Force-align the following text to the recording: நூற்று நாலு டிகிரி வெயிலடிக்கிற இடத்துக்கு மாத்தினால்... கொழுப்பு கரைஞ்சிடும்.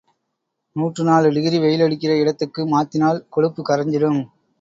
நூற்று 0.75 1.03
நாலு 1.03 1.27
டிகிரி 1.35 1.57
வெயிலடிக்கிற 1.57 2.13
இடத்துக்கு 2.21 2.63
மாத்தினால்... 2.67 3.21
கொழுப்பு 3.29 3.63
கரைஞ்சிடும். 3.63 4.19